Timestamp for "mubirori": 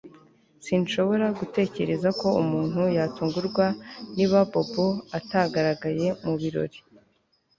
6.25-6.79